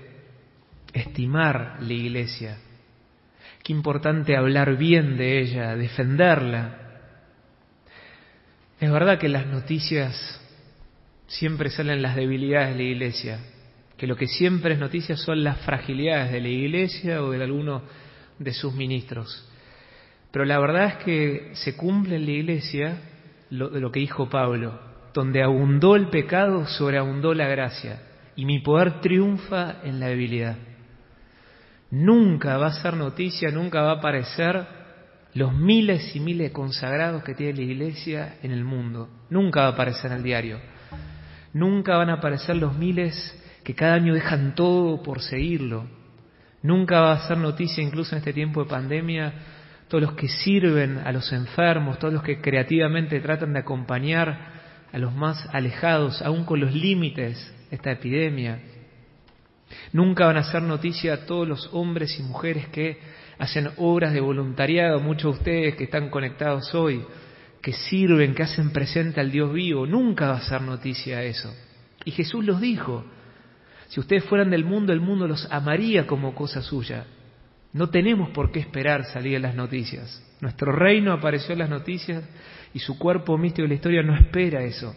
estimar 0.94 1.82
la 1.82 1.92
iglesia. 1.92 2.56
Qué 3.62 3.74
importante 3.74 4.38
hablar 4.38 4.78
bien 4.78 5.18
de 5.18 5.40
ella, 5.42 5.76
defenderla. 5.76 6.83
Es 8.80 8.90
verdad 8.90 9.18
que 9.18 9.28
las 9.28 9.46
noticias 9.46 10.40
siempre 11.26 11.70
salen 11.70 12.02
las 12.02 12.16
debilidades 12.16 12.70
de 12.70 12.82
la 12.82 12.90
iglesia, 12.90 13.38
que 13.96 14.06
lo 14.06 14.16
que 14.16 14.26
siempre 14.26 14.74
es 14.74 14.80
noticia 14.80 15.16
son 15.16 15.44
las 15.44 15.58
fragilidades 15.60 16.32
de 16.32 16.40
la 16.40 16.48
iglesia 16.48 17.22
o 17.22 17.30
de 17.30 17.42
alguno 17.42 17.82
de 18.38 18.52
sus 18.52 18.74
ministros. 18.74 19.48
Pero 20.32 20.44
la 20.44 20.58
verdad 20.58 20.86
es 20.86 21.04
que 21.04 21.50
se 21.54 21.76
cumple 21.76 22.16
en 22.16 22.24
la 22.24 22.32
iglesia 22.32 22.98
lo, 23.50 23.70
lo 23.70 23.92
que 23.92 24.00
dijo 24.00 24.28
Pablo, 24.28 24.80
donde 25.14 25.42
abundó 25.42 25.94
el 25.94 26.08
pecado, 26.08 26.66
sobreabundó 26.66 27.34
la 27.34 27.46
gracia, 27.46 28.02
y 28.34 28.44
mi 28.44 28.58
poder 28.58 29.00
triunfa 29.00 29.76
en 29.84 30.00
la 30.00 30.08
debilidad. 30.08 30.56
Nunca 31.92 32.58
va 32.58 32.66
a 32.66 32.82
ser 32.82 32.94
noticia, 32.94 33.50
nunca 33.52 33.82
va 33.82 33.92
a 33.92 33.98
aparecer 33.98 34.66
los 35.34 35.52
miles 35.52 36.14
y 36.14 36.20
miles 36.20 36.48
de 36.48 36.52
consagrados 36.52 37.24
que 37.24 37.34
tiene 37.34 37.54
la 37.54 37.62
iglesia 37.62 38.36
en 38.42 38.52
el 38.52 38.64
mundo. 38.64 39.08
Nunca 39.30 39.62
va 39.62 39.66
a 39.66 39.70
aparecer 39.70 40.12
en 40.12 40.18
el 40.18 40.22
diario. 40.22 40.60
Nunca 41.52 41.96
van 41.96 42.10
a 42.10 42.14
aparecer 42.14 42.56
los 42.56 42.76
miles 42.76 43.14
que 43.64 43.74
cada 43.74 43.94
año 43.94 44.14
dejan 44.14 44.54
todo 44.54 45.02
por 45.02 45.22
seguirlo. 45.22 45.86
Nunca 46.62 47.00
va 47.00 47.12
a 47.12 47.28
ser 47.28 47.36
noticia, 47.38 47.82
incluso 47.82 48.14
en 48.14 48.18
este 48.18 48.32
tiempo 48.32 48.62
de 48.62 48.70
pandemia, 48.70 49.34
todos 49.88 50.02
los 50.02 50.12
que 50.14 50.28
sirven 50.28 50.98
a 50.98 51.12
los 51.12 51.32
enfermos, 51.32 51.98
todos 51.98 52.14
los 52.14 52.22
que 52.22 52.40
creativamente 52.40 53.20
tratan 53.20 53.52
de 53.52 53.60
acompañar 53.60 54.54
a 54.92 54.98
los 54.98 55.12
más 55.12 55.48
alejados, 55.52 56.22
aún 56.22 56.44
con 56.44 56.60
los 56.60 56.72
límites 56.72 57.54
de 57.70 57.76
esta 57.76 57.90
epidemia. 57.92 58.60
Nunca 59.92 60.26
van 60.26 60.36
a 60.36 60.44
ser 60.44 60.62
noticia 60.62 61.26
todos 61.26 61.46
los 61.46 61.70
hombres 61.72 62.18
y 62.18 62.22
mujeres 62.22 62.68
que 62.68 62.98
hacen 63.38 63.70
obras 63.76 64.12
de 64.12 64.20
voluntariado, 64.20 65.00
muchos 65.00 65.34
de 65.34 65.38
ustedes 65.38 65.76
que 65.76 65.84
están 65.84 66.10
conectados 66.10 66.74
hoy, 66.74 67.04
que 67.60 67.72
sirven, 67.72 68.34
que 68.34 68.42
hacen 68.42 68.70
presente 68.70 69.20
al 69.20 69.30
Dios 69.30 69.52
vivo. 69.52 69.86
Nunca 69.86 70.28
va 70.28 70.36
a 70.36 70.48
ser 70.48 70.62
noticia 70.62 71.22
eso. 71.22 71.54
Y 72.04 72.10
Jesús 72.10 72.44
los 72.44 72.60
dijo, 72.60 73.04
si 73.88 74.00
ustedes 74.00 74.24
fueran 74.24 74.50
del 74.50 74.64
mundo, 74.64 74.92
el 74.92 75.00
mundo 75.00 75.26
los 75.26 75.50
amaría 75.50 76.06
como 76.06 76.34
cosa 76.34 76.62
suya. 76.62 77.06
No 77.72 77.90
tenemos 77.90 78.30
por 78.30 78.52
qué 78.52 78.60
esperar 78.60 79.04
salir 79.04 79.34
en 79.34 79.42
las 79.42 79.54
noticias. 79.54 80.22
Nuestro 80.40 80.72
reino 80.72 81.12
apareció 81.12 81.54
en 81.54 81.60
las 81.60 81.70
noticias 81.70 82.22
y 82.72 82.78
su 82.78 82.98
cuerpo 82.98 83.36
místico 83.38 83.62
de 83.62 83.68
la 83.68 83.74
historia 83.74 84.02
no 84.02 84.14
espera 84.16 84.62
eso. 84.62 84.94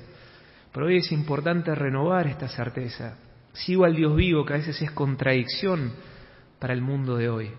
Pero 0.72 0.88
hoy 0.88 0.98
es 0.98 1.12
importante 1.12 1.74
renovar 1.74 2.28
esta 2.28 2.48
certeza. 2.48 3.18
Sigo 3.66 3.86
al 3.86 3.96
Dios 3.96 4.16
vivo, 4.16 4.46
que 4.46 4.54
a 4.54 4.58
veces 4.58 4.82
es 4.82 4.92
contradicción 4.92 5.94
para 6.60 6.74
el 6.74 6.82
mundo 6.82 7.18
de 7.18 7.30
hoy. 7.30 7.52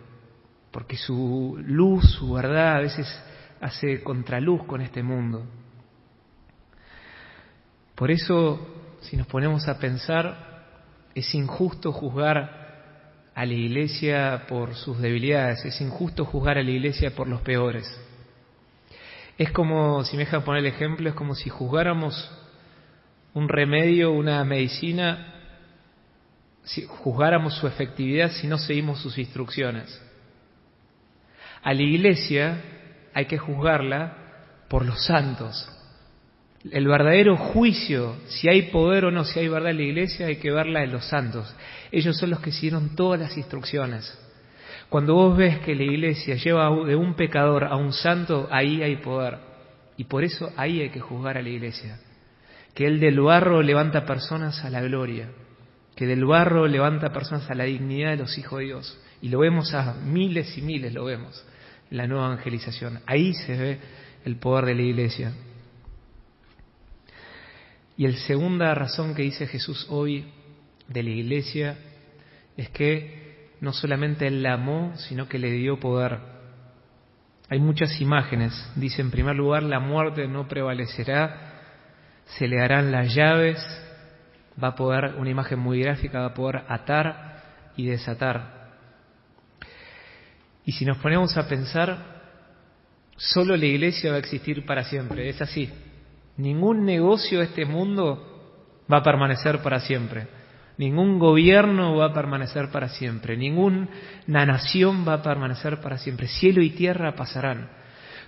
Porque 0.71 0.97
su 0.97 1.59
luz, 1.65 2.05
su 2.13 2.33
verdad, 2.33 2.77
a 2.77 2.81
veces 2.81 3.07
hace 3.61 4.03
contraluz 4.03 4.65
con 4.65 4.81
este 4.81 5.03
mundo. 5.03 5.45
Por 7.95 8.11
eso, 8.13 8.97
si 9.01 9.17
nos 9.17 9.27
ponemos 9.27 9.67
a 9.67 9.79
pensar, 9.79 10.67
es 11.15 11.35
injusto 11.35 11.93
juzgar 11.93 12.59
a 13.35 13.45
la 13.45 13.55
iglesia 13.55 14.47
por 14.49 14.75
sus 14.75 14.99
debilidades, 15.01 15.65
es 15.65 15.81
injusto 15.81 16.25
juzgar 16.25 16.59
a 16.59 16.63
la 16.63 16.71
iglesia 16.71 17.15
por 17.15 17.27
los 17.27 17.41
peores. 17.41 17.87
Es 19.37 19.51
como, 19.51 20.05
si 20.05 20.17
me 20.17 20.25
dejan 20.25 20.43
poner 20.43 20.65
el 20.65 20.73
ejemplo, 20.73 21.09
es 21.09 21.15
como 21.15 21.35
si 21.35 21.49
juzgáramos 21.49 22.31
un 23.35 23.49
remedio, 23.49 24.13
una 24.13 24.45
medicina, 24.45 25.38
si 26.69 26.83
juzgáramos 26.83 27.55
su 27.55 27.67
efectividad 27.67 28.31
si 28.31 28.47
no 28.47 28.59
seguimos 28.59 29.01
sus 29.01 29.17
instrucciones. 29.17 30.03
A 31.63 31.73
la 31.73 31.83
iglesia 31.83 32.61
hay 33.15 33.25
que 33.25 33.39
juzgarla 33.39 34.17
por 34.69 34.85
los 34.85 35.03
santos. 35.07 35.67
El 36.71 36.87
verdadero 36.87 37.37
juicio, 37.39 38.17
si 38.27 38.51
hay 38.51 38.63
poder 38.71 39.07
o 39.07 39.11
no, 39.11 39.25
si 39.25 39.41
hay 39.41 39.49
verdad 39.49 39.71
en 39.71 39.79
la 39.79 39.83
iglesia, 39.83 40.27
hay 40.27 40.37
que 40.37 40.51
verla 40.51 40.85
en 40.85 40.93
los 40.93 41.07
santos. 41.07 41.55
Ellos 41.91 42.19
son 42.19 42.31
los 42.31 42.41
que 42.41 42.53
siguieron 42.53 42.95
todas 42.95 43.19
las 43.19 43.39
instrucciones. 43.39 44.19
Cuando 44.91 45.15
vos 45.15 45.39
ves 45.39 45.61
que 45.61 45.75
la 45.75 45.85
iglesia 45.85 46.35
lleva 46.35 46.69
de 46.85 46.97
un 46.97 47.15
pecador 47.15 47.65
a 47.65 47.77
un 47.77 47.95
santo, 47.95 48.47
ahí 48.51 48.83
hay 48.83 48.97
poder. 48.97 49.39
Y 49.97 50.05
por 50.05 50.23
eso 50.23 50.53
ahí 50.57 50.83
hay 50.83 50.91
que 50.91 51.01
juzgar 51.01 51.39
a 51.39 51.43
la 51.43 51.49
iglesia. 51.49 51.99
Que 52.75 52.87
el 52.87 53.01
del 53.01 53.21
barro 53.21 53.63
levanta 53.63 54.05
personas 54.05 54.63
a 54.67 54.71
la 54.71 54.83
gloria. 54.83 55.31
Que 55.99 56.07
del 56.07 56.25
barro 56.25 56.69
levanta 56.69 57.13
personas 57.13 57.51
a 57.51 57.57
la 57.57 57.65
dignidad 57.65 58.11
de 58.11 58.19
los 58.19 58.39
hijos 58.39 58.61
de 58.61 58.67
Dios. 58.67 59.01
Y 59.21 59.31
lo 59.31 59.41
vemos 59.41 59.75
a 59.75 59.95
miles 59.95 60.57
y 60.57 60.63
miles, 60.63 60.95
lo 60.95 61.05
vemos, 61.05 61.45
en 61.91 61.97
la 61.97 62.07
nueva 62.07 62.27
evangelización. 62.27 63.01
Ahí 63.05 63.35
se 63.35 63.57
ve 63.57 63.79
el 64.25 64.37
poder 64.37 64.67
de 64.67 64.75
la 64.77 64.83
iglesia. 64.83 65.33
Y 67.97 68.07
la 68.07 68.17
segunda 68.17 68.73
razón 68.77 69.13
que 69.13 69.23
dice 69.23 69.49
Jesús 69.49 69.89
hoy 69.91 70.25
de 70.87 71.03
la 71.03 71.11
iglesia 71.11 71.77
es 72.57 72.71
que 72.71 73.49
no 73.61 73.73
solamente 73.73 74.29
Él 74.29 74.41
la 74.41 74.55
amó, 74.55 74.97
sino 74.99 75.29
que 75.29 75.41
le 75.41 75.51
dio 75.51 75.81
poder. 75.81 76.21
Hay 77.49 77.59
muchas 77.59 78.01
imágenes. 78.01 78.53
Dice, 78.77 79.03
en 79.03 79.11
primer 79.11 79.35
lugar, 79.35 79.65
la 79.65 79.81
muerte 79.81 80.29
no 80.29 80.47
prevalecerá, 80.47 81.61
se 82.39 82.47
le 82.47 82.59
darán 82.59 82.93
las 82.93 83.13
llaves, 83.13 83.59
va 84.63 84.69
a 84.69 84.75
poder, 84.75 85.15
una 85.17 85.31
imagen 85.31 85.59
muy 85.59 85.81
gráfica, 85.81 86.21
va 86.21 86.27
a 86.27 86.35
poder 86.35 86.63
atar 86.69 87.43
y 87.77 87.87
desatar. 87.87 88.59
Y 90.65 90.73
si 90.73 90.85
nos 90.85 90.99
ponemos 90.99 91.37
a 91.37 91.49
pensar, 91.49 91.97
solo 93.17 93.57
la 93.57 93.67
iglesia 93.67 94.11
va 94.11 94.17
a 94.17 94.21
existir 94.21 94.67
para 94.67 94.85
siempre, 94.85 95.29
es 95.29 95.41
así. 95.41 95.71
Ningún 96.37 96.85
negocio 96.85 97.39
de 97.39 97.47
este 97.47 97.65
mundo 97.65 98.85
va 98.91 98.99
a 98.99 99.03
permanecer 99.03 99.61
para 99.61 99.81
siempre. 99.81 100.27
Ningún 100.77 101.19
gobierno 101.19 101.97
va 101.97 102.07
a 102.07 102.13
permanecer 102.15 102.71
para 102.71 102.89
siempre, 102.89 103.37
ninguna 103.37 103.89
nación 104.27 105.05
va 105.07 105.15
a 105.15 105.23
permanecer 105.23 105.81
para 105.81 105.99
siempre. 105.99 106.29
Cielo 106.29 106.63
y 106.63 106.71
tierra 106.71 107.17
pasarán, 107.17 107.69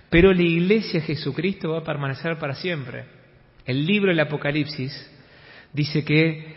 pero 0.09 0.33
la 0.33 0.41
iglesia 0.41 0.99
de 0.99 1.05
Jesucristo 1.05 1.71
va 1.71 1.79
a 1.79 1.83
permanecer 1.83 2.37
para 2.37 2.55
siempre. 2.55 3.05
El 3.65 3.85
libro 3.85 4.09
del 4.09 4.19
Apocalipsis 4.19 4.91
dice 5.73 6.03
que 6.03 6.55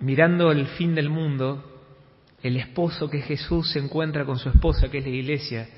mirando 0.00 0.50
el 0.50 0.66
fin 0.66 0.94
del 0.94 1.08
mundo, 1.08 1.72
el 2.42 2.56
esposo 2.56 3.08
que 3.08 3.18
es 3.18 3.26
Jesús 3.26 3.70
se 3.70 3.78
encuentra 3.78 4.24
con 4.24 4.38
su 4.38 4.48
esposa 4.48 4.90
que 4.90 4.98
es 4.98 5.04
la 5.04 5.10
iglesia. 5.10 5.68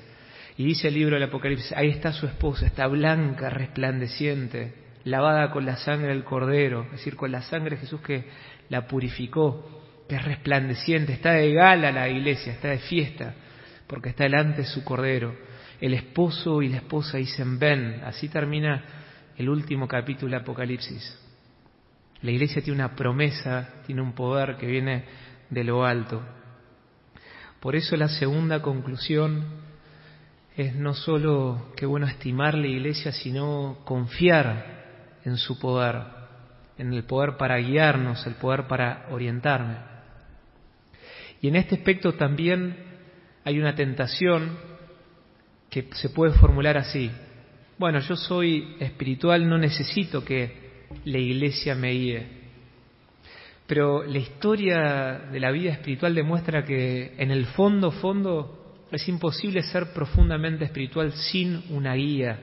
Y 0.57 0.65
dice 0.65 0.87
el 0.87 0.95
libro 0.95 1.15
del 1.15 1.23
Apocalipsis, 1.23 1.73
ahí 1.73 1.89
está 1.89 2.11
su 2.11 2.25
esposa, 2.25 2.65
está 2.65 2.87
blanca, 2.87 3.49
resplandeciente, 3.49 4.73
lavada 5.03 5.51
con 5.51 5.65
la 5.65 5.75
sangre 5.77 6.07
del 6.07 6.23
cordero, 6.23 6.85
es 6.85 6.91
decir, 6.91 7.15
con 7.15 7.31
la 7.31 7.41
sangre 7.41 7.75
de 7.75 7.81
Jesús 7.81 8.01
que 8.01 8.25
la 8.69 8.87
purificó, 8.87 9.83
que 10.07 10.15
es 10.15 10.23
resplandeciente, 10.23 11.13
está 11.13 11.33
de 11.33 11.53
gala 11.53 11.91
la 11.91 12.09
iglesia, 12.09 12.53
está 12.53 12.69
de 12.69 12.79
fiesta, 12.79 13.35
porque 13.85 14.09
está 14.09 14.23
delante 14.23 14.61
de 14.61 14.67
su 14.67 14.83
cordero. 14.83 15.35
El 15.81 15.93
esposo 15.93 16.61
y 16.61 16.69
la 16.69 16.77
esposa 16.77 17.17
dicen, 17.17 17.59
ven, 17.59 18.01
así 18.05 18.29
termina 18.29 18.83
el 19.37 19.49
último 19.49 19.87
capítulo 19.87 20.31
del 20.31 20.41
Apocalipsis. 20.41 21.24
La 22.21 22.31
iglesia 22.31 22.61
tiene 22.61 22.79
una 22.79 22.95
promesa, 22.95 23.81
tiene 23.85 24.01
un 24.01 24.13
poder 24.13 24.57
que 24.57 24.65
viene 24.65 25.05
de 25.49 25.63
lo 25.63 25.85
alto. 25.85 26.21
Por 27.59 27.75
eso 27.75 27.95
la 27.95 28.09
segunda 28.09 28.61
conclusión 28.61 29.43
es 30.55 30.75
no 30.75 30.93
solo 30.93 31.73
que 31.75 31.85
bueno 31.85 32.07
estimar 32.07 32.55
la 32.55 32.67
iglesia, 32.67 33.11
sino 33.11 33.79
confiar 33.83 35.19
en 35.25 35.37
su 35.37 35.59
poder 35.59 36.15
en 36.77 36.93
el 36.93 37.03
poder 37.03 37.37
para 37.37 37.57
guiarnos, 37.57 38.25
el 38.27 38.35
poder 38.35 38.67
para 38.67 39.07
orientarme. 39.09 39.77
Y 41.41 41.47
en 41.47 41.55
este 41.55 41.75
aspecto 41.75 42.13
también 42.13 42.75
hay 43.43 43.59
una 43.59 43.75
tentación 43.75 44.57
que 45.69 45.87
se 45.93 46.09
puede 46.09 46.33
formular 46.33 46.77
así. 46.77 47.11
Bueno, 47.77 47.99
yo 47.99 48.15
soy 48.15 48.75
espiritual, 48.79 49.47
no 49.47 49.57
necesito 49.57 50.23
que 50.23 50.64
la 51.05 51.17
iglesia 51.17 51.75
me 51.75 51.91
guíe. 51.91 52.27
Pero 53.67 54.03
la 54.03 54.17
historia 54.19 55.27
de 55.31 55.39
la 55.39 55.51
vida 55.51 55.71
espiritual 55.71 56.13
demuestra 56.13 56.63
que 56.63 57.15
en 57.17 57.31
el 57.31 57.45
fondo, 57.47 57.91
fondo, 57.91 58.85
es 58.91 59.07
imposible 59.07 59.63
ser 59.63 59.91
profundamente 59.93 60.65
espiritual 60.65 61.11
sin 61.13 61.63
una 61.69 61.95
guía 61.95 62.39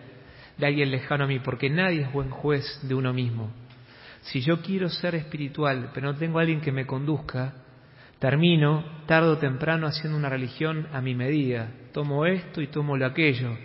de 0.59 0.67
alguien 0.67 0.91
lejano 0.91 1.25
a 1.25 1.27
mí, 1.27 1.39
porque 1.39 1.71
nadie 1.71 2.03
es 2.03 2.13
buen 2.13 2.31
juez 2.31 2.65
de 2.83 2.95
uno 2.95 3.13
mismo. 3.13 3.51
Si 4.23 4.41
yo 4.41 4.61
quiero 4.63 4.89
ser 4.89 5.15
espiritual, 5.15 5.91
pero 5.95 6.13
no 6.13 6.19
tengo 6.19 6.39
a 6.39 6.43
alguien 6.43 6.61
que 6.61 6.73
me 6.73 6.87
conduzca, 6.87 7.55
termino 8.19 8.85
tarde 9.07 9.31
o 9.31 9.39
temprano 9.39 9.87
haciendo 9.87 10.17
una 10.17 10.29
religión 10.29 10.87
a 10.93 11.01
mi 11.01 11.15
medida. 11.15 11.71
Tomo 11.93 12.27
esto 12.27 12.61
y 12.61 12.69
tomo 12.69 12.97
lo 12.97 13.07
aquello. 13.07 13.57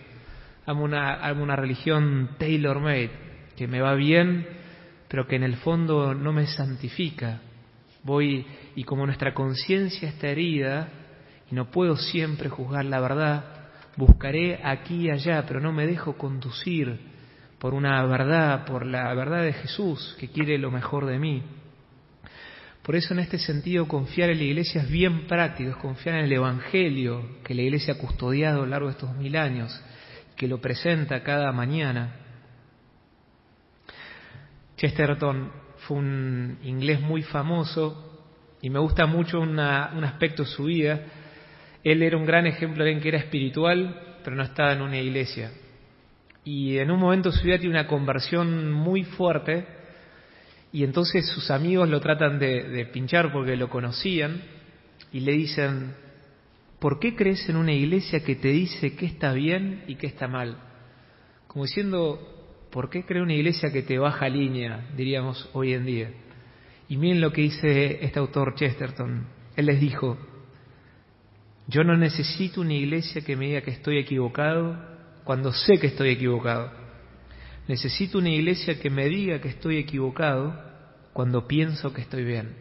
Hago 0.65 0.83
una, 0.83 1.31
una 1.33 1.55
religión 1.55 2.31
tailor-made, 2.39 3.11
que 3.55 3.67
me 3.67 3.81
va 3.81 3.93
bien, 3.93 4.47
pero 5.07 5.27
que 5.27 5.35
en 5.35 5.43
el 5.43 5.57
fondo 5.57 6.13
no 6.13 6.33
me 6.33 6.47
santifica. 6.47 7.41
Voy 8.03 8.45
y 8.75 8.83
como 8.83 9.05
nuestra 9.05 9.33
conciencia 9.33 10.09
está 10.09 10.27
herida 10.27 10.89
y 11.49 11.55
no 11.55 11.71
puedo 11.71 11.95
siempre 11.95 12.49
juzgar 12.49 12.85
la 12.85 12.99
verdad, 12.99 13.43
buscaré 13.95 14.59
aquí 14.63 15.07
y 15.07 15.09
allá, 15.09 15.43
pero 15.47 15.59
no 15.59 15.71
me 15.71 15.87
dejo 15.87 16.17
conducir 16.17 16.99
por 17.59 17.73
una 17.73 18.05
verdad, 18.05 18.65
por 18.65 18.85
la 18.85 19.13
verdad 19.13 19.43
de 19.43 19.53
Jesús 19.53 20.15
que 20.19 20.29
quiere 20.29 20.57
lo 20.57 20.71
mejor 20.71 21.05
de 21.05 21.19
mí. 21.19 21.43
Por 22.83 22.95
eso 22.95 23.13
en 23.13 23.19
este 23.19 23.37
sentido 23.37 23.87
confiar 23.87 24.29
en 24.29 24.37
la 24.37 24.43
iglesia 24.45 24.81
es 24.81 24.89
bien 24.89 25.27
práctico, 25.27 25.71
es 25.71 25.75
confiar 25.75 26.19
en 26.19 26.25
el 26.25 26.31
Evangelio 26.31 27.39
que 27.43 27.53
la 27.53 27.63
iglesia 27.63 27.95
ha 27.95 27.97
custodiado 27.97 28.61
a 28.61 28.65
lo 28.65 28.67
largo 28.67 28.87
de 28.87 28.93
estos 28.93 29.15
mil 29.17 29.35
años, 29.35 29.77
que 30.37 30.47
lo 30.47 30.61
presenta 30.61 31.21
cada 31.23 31.51
mañana. 31.51 32.26
Chesterton 34.77 35.51
fue 35.79 35.97
un 35.97 36.59
inglés 36.63 37.01
muy 37.01 37.23
famoso 37.23 38.03
y 38.61 38.69
me 38.69 38.79
gusta 38.79 39.05
mucho 39.05 39.39
un 39.39 39.59
aspecto 39.59 40.43
de 40.43 40.49
su 40.49 40.65
vida. 40.65 41.01
Él 41.83 42.01
era 42.03 42.17
un 42.17 42.25
gran 42.25 42.47
ejemplo 42.47 42.83
de 42.83 42.99
que 42.99 43.09
era 43.09 43.17
espiritual, 43.17 44.17
pero 44.23 44.35
no 44.35 44.43
estaba 44.43 44.73
en 44.73 44.81
una 44.81 44.99
iglesia. 44.99 45.51
Y 46.43 46.77
en 46.77 46.91
un 46.91 46.99
momento 46.99 47.31
su 47.31 47.43
vida 47.43 47.57
tiene 47.57 47.75
una 47.79 47.87
conversión 47.87 48.71
muy 48.71 49.03
fuerte 49.03 49.65
y 50.71 50.83
entonces 50.83 51.27
sus 51.27 51.49
amigos 51.51 51.89
lo 51.89 51.99
tratan 51.99 52.39
de, 52.39 52.63
de 52.63 52.85
pinchar 52.85 53.31
porque 53.31 53.55
lo 53.55 53.69
conocían 53.69 54.41
y 55.11 55.21
le 55.21 55.33
dicen, 55.33 55.95
¿por 56.79 56.99
qué 56.99 57.15
crees 57.15 57.47
en 57.49 57.55
una 57.55 57.73
iglesia 57.73 58.23
que 58.23 58.35
te 58.35 58.49
dice 58.49 58.95
qué 58.95 59.05
está 59.05 59.33
bien 59.33 59.83
y 59.87 59.95
qué 59.95 60.07
está 60.07 60.27
mal? 60.27 60.57
Como 61.47 61.65
diciendo, 61.65 62.36
¿Por 62.71 62.89
qué 62.89 63.03
crea 63.03 63.23
una 63.23 63.33
iglesia 63.33 63.71
que 63.71 63.83
te 63.83 63.97
baja 63.97 64.27
línea, 64.27 64.89
diríamos 64.95 65.49
hoy 65.53 65.73
en 65.73 65.85
día? 65.85 66.11
Y 66.89 66.97
miren 66.97 67.21
lo 67.21 67.31
que 67.31 67.41
dice 67.41 68.03
este 68.03 68.19
autor 68.19 68.55
Chesterton. 68.55 69.25
Él 69.55 69.65
les 69.65 69.79
dijo, 69.79 70.17
yo 71.67 71.83
no 71.83 71.97
necesito 71.97 72.61
una 72.61 72.73
iglesia 72.73 73.21
que 73.21 73.35
me 73.35 73.47
diga 73.47 73.61
que 73.61 73.71
estoy 73.71 73.97
equivocado 73.97 74.77
cuando 75.23 75.51
sé 75.51 75.79
que 75.79 75.87
estoy 75.87 76.09
equivocado. 76.09 76.71
Necesito 77.67 78.17
una 78.17 78.29
iglesia 78.29 78.79
que 78.79 78.89
me 78.89 79.07
diga 79.07 79.41
que 79.41 79.49
estoy 79.49 79.77
equivocado 79.77 80.57
cuando 81.11 81.47
pienso 81.47 81.93
que 81.93 82.01
estoy 82.01 82.23
bien. 82.23 82.55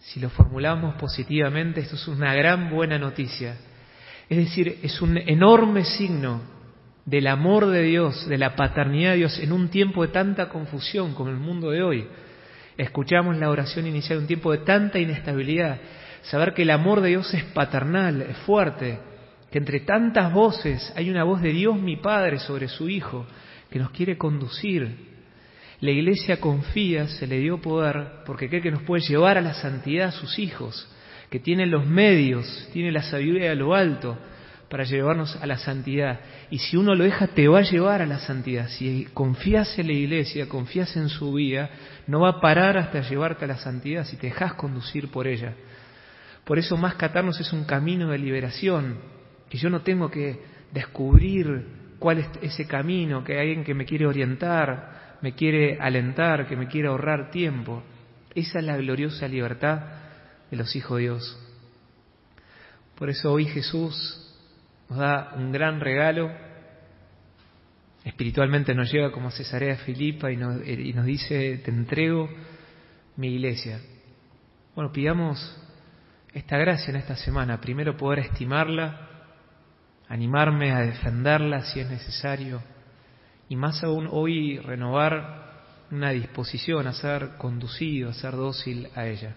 Si 0.00 0.18
lo 0.18 0.30
formulamos 0.30 0.96
positivamente, 0.96 1.80
esto 1.80 1.94
es 1.94 2.08
una 2.08 2.34
gran 2.34 2.70
buena 2.70 2.98
noticia. 2.98 3.56
Es 4.28 4.38
decir, 4.38 4.80
es 4.82 5.00
un 5.00 5.16
enorme 5.18 5.84
signo 5.84 6.40
del 7.04 7.26
amor 7.26 7.66
de 7.66 7.82
Dios, 7.82 8.28
de 8.28 8.38
la 8.38 8.54
paternidad 8.54 9.12
de 9.12 9.18
Dios 9.18 9.38
en 9.40 9.52
un 9.52 9.68
tiempo 9.68 10.02
de 10.02 10.12
tanta 10.12 10.48
confusión 10.48 11.14
como 11.14 11.30
el 11.30 11.36
mundo 11.36 11.70
de 11.70 11.82
hoy. 11.82 12.06
Escuchamos 12.76 13.36
la 13.36 13.50
oración 13.50 13.86
inicial, 13.86 14.18
un 14.18 14.26
tiempo 14.26 14.52
de 14.52 14.58
tanta 14.58 14.98
inestabilidad. 14.98 15.80
Saber 16.22 16.54
que 16.54 16.62
el 16.62 16.70
amor 16.70 17.00
de 17.00 17.10
Dios 17.10 17.32
es 17.34 17.44
paternal, 17.44 18.22
es 18.22 18.36
fuerte, 18.38 18.98
que 19.50 19.58
entre 19.58 19.80
tantas 19.80 20.32
voces 20.32 20.92
hay 20.96 21.10
una 21.10 21.24
voz 21.24 21.42
de 21.42 21.50
Dios 21.50 21.78
mi 21.78 21.96
Padre 21.96 22.38
sobre 22.38 22.68
su 22.68 22.88
Hijo, 22.88 23.26
que 23.68 23.78
nos 23.78 23.90
quiere 23.90 24.16
conducir. 24.16 25.10
La 25.80 25.90
Iglesia 25.90 26.38
confía, 26.38 27.08
se 27.08 27.26
le 27.26 27.40
dio 27.40 27.60
poder, 27.60 28.22
porque 28.24 28.48
cree 28.48 28.62
que 28.62 28.70
nos 28.70 28.82
puede 28.82 29.02
llevar 29.02 29.36
a 29.36 29.42
la 29.42 29.54
santidad 29.54 30.08
a 30.08 30.12
sus 30.12 30.38
hijos, 30.38 30.88
que 31.28 31.40
tiene 31.40 31.66
los 31.66 31.86
medios, 31.86 32.68
tiene 32.72 32.92
la 32.92 33.02
sabiduría 33.02 33.50
de 33.50 33.56
lo 33.56 33.74
alto, 33.74 34.16
para 34.72 34.84
llevarnos 34.84 35.36
a 35.36 35.46
la 35.46 35.58
santidad. 35.58 36.20
Y 36.48 36.56
si 36.56 36.78
uno 36.78 36.94
lo 36.94 37.04
deja, 37.04 37.26
te 37.26 37.46
va 37.46 37.58
a 37.58 37.70
llevar 37.70 38.00
a 38.00 38.06
la 38.06 38.20
santidad. 38.20 38.68
Si 38.68 39.06
confías 39.12 39.78
en 39.78 39.88
la 39.88 39.92
iglesia, 39.92 40.48
confías 40.48 40.96
en 40.96 41.10
su 41.10 41.34
vida, 41.34 41.68
no 42.06 42.20
va 42.20 42.30
a 42.30 42.40
parar 42.40 42.78
hasta 42.78 43.02
llevarte 43.02 43.44
a 43.44 43.48
la 43.48 43.58
santidad 43.58 44.06
si 44.06 44.16
te 44.16 44.28
dejas 44.28 44.54
conducir 44.54 45.10
por 45.10 45.26
ella. 45.26 45.52
Por 46.44 46.58
eso 46.58 46.78
más 46.78 46.94
catarnos 46.94 47.38
es 47.38 47.52
un 47.52 47.64
camino 47.64 48.08
de 48.08 48.18
liberación, 48.18 48.96
que 49.50 49.58
yo 49.58 49.68
no 49.68 49.82
tengo 49.82 50.10
que 50.10 50.40
descubrir 50.72 51.66
cuál 51.98 52.20
es 52.20 52.30
ese 52.40 52.66
camino, 52.66 53.22
que 53.22 53.34
hay 53.34 53.48
alguien 53.48 53.64
que 53.64 53.74
me 53.74 53.84
quiere 53.84 54.06
orientar, 54.06 55.18
me 55.20 55.34
quiere 55.34 55.76
alentar, 55.82 56.46
que 56.46 56.56
me 56.56 56.66
quiere 56.66 56.88
ahorrar 56.88 57.30
tiempo. 57.30 57.82
Esa 58.34 58.60
es 58.60 58.64
la 58.64 58.78
gloriosa 58.78 59.28
libertad 59.28 59.82
de 60.50 60.56
los 60.56 60.74
hijos 60.74 60.96
de 60.96 61.02
Dios. 61.02 61.38
Por 62.96 63.10
eso 63.10 63.30
hoy 63.30 63.44
Jesús 63.44 64.30
nos 64.92 64.98
da 64.98 65.32
un 65.36 65.50
gran 65.52 65.80
regalo, 65.80 66.30
espiritualmente 68.04 68.74
nos 68.74 68.92
lleva 68.92 69.10
como 69.10 69.30
Cesarea 69.30 69.76
Filipa 69.76 70.30
y 70.30 70.36
nos, 70.36 70.66
y 70.68 70.92
nos 70.92 71.06
dice, 71.06 71.62
te 71.64 71.70
entrego 71.70 72.28
mi 73.16 73.28
iglesia. 73.28 73.80
Bueno, 74.74 74.92
pidamos 74.92 75.38
esta 76.34 76.58
gracia 76.58 76.90
en 76.90 76.96
esta 76.96 77.16
semana, 77.16 77.58
primero 77.58 77.96
poder 77.96 78.18
estimarla, 78.18 79.08
animarme 80.08 80.72
a 80.72 80.80
defenderla 80.80 81.62
si 81.62 81.80
es 81.80 81.88
necesario, 81.88 82.62
y 83.48 83.56
más 83.56 83.82
aún 83.82 84.08
hoy 84.10 84.58
renovar 84.58 85.52
una 85.90 86.10
disposición 86.10 86.86
a 86.86 86.92
ser 86.92 87.36
conducido, 87.38 88.10
a 88.10 88.14
ser 88.14 88.32
dócil 88.32 88.88
a 88.94 89.06
ella. 89.06 89.36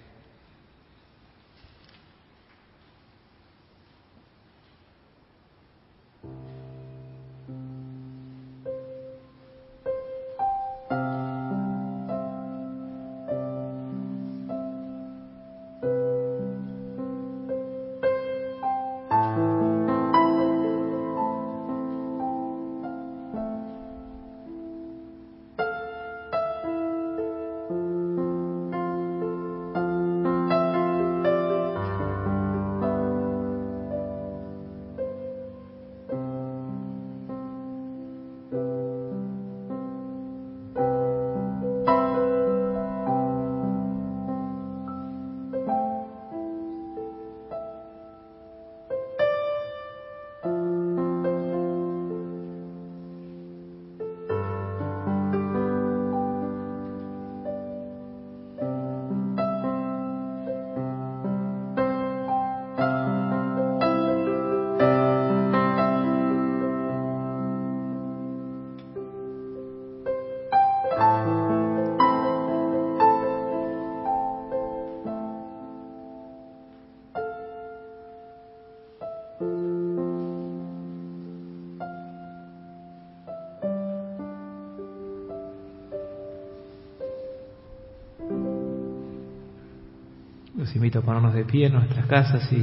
Invito 90.76 91.00
a 91.00 91.02
ponernos 91.02 91.34
de 91.34 91.46
pie 91.46 91.68
en 91.68 91.74
nuestras 91.74 92.06
casas 92.06 92.52
y 92.52 92.58